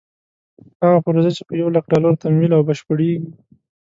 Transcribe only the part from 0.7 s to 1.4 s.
هغه پروژه